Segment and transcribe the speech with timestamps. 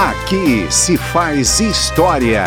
[0.00, 2.44] Aqui se faz história.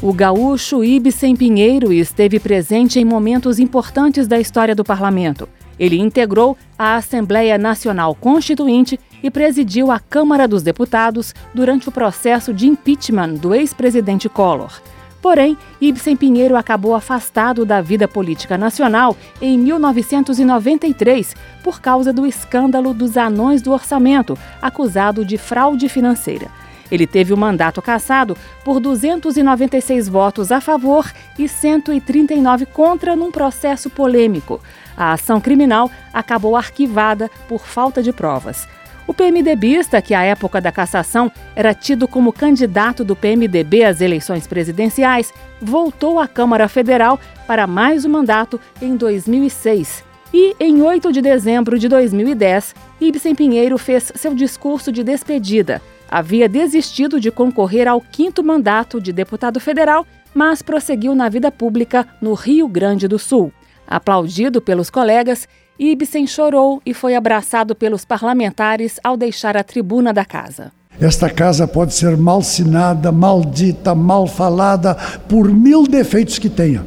[0.00, 5.48] O gaúcho Ibsen Pinheiro esteve presente em momentos importantes da história do parlamento.
[5.80, 12.54] Ele integrou a Assembleia Nacional Constituinte e presidiu a Câmara dos Deputados durante o processo
[12.54, 14.80] de impeachment do ex-presidente Collor.
[15.20, 22.94] Porém, Ibsen Pinheiro acabou afastado da vida política nacional em 1993 por causa do escândalo
[22.94, 26.48] dos anões do orçamento, acusado de fraude financeira.
[26.90, 33.88] Ele teve o mandato cassado por 296 votos a favor e 139 contra num processo
[33.88, 34.60] polêmico.
[34.96, 38.66] A ação criminal acabou arquivada por falta de provas.
[39.10, 44.46] O PMDBista, que à época da cassação era tido como candidato do PMDB às eleições
[44.46, 50.04] presidenciais, voltou à Câmara Federal para mais um mandato em 2006.
[50.32, 55.82] E, em 8 de dezembro de 2010, Ibsen Pinheiro fez seu discurso de despedida.
[56.08, 62.06] Havia desistido de concorrer ao quinto mandato de deputado federal, mas prosseguiu na vida pública
[62.22, 63.52] no Rio Grande do Sul.
[63.88, 65.48] Aplaudido pelos colegas,
[65.82, 70.70] Ibsen chorou e foi abraçado pelos parlamentares ao deixar a tribuna da casa.
[71.00, 74.94] Esta casa pode ser malsinada, maldita, mal falada,
[75.26, 76.84] por mil defeitos que tenha,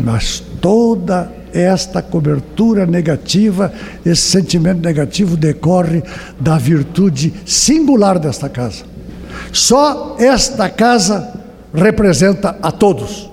[0.00, 3.72] mas toda esta cobertura negativa,
[4.06, 6.04] esse sentimento negativo decorre
[6.38, 8.84] da virtude singular desta casa.
[9.52, 11.40] Só esta casa
[11.74, 13.28] representa a todos.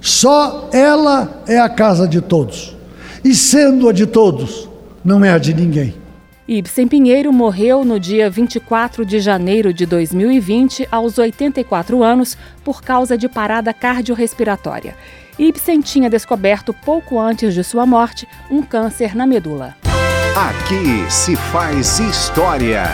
[0.00, 2.80] Só ela é a casa de todos
[3.24, 4.68] e sendo a de todos,
[5.04, 5.94] não é a de ninguém.
[6.46, 13.16] Ibsen Pinheiro morreu no dia 24 de janeiro de 2020, aos 84 anos, por causa
[13.16, 14.96] de parada cardiorrespiratória.
[15.38, 19.76] Ibsen tinha descoberto pouco antes de sua morte um câncer na medula.
[20.36, 22.84] Aqui se faz história.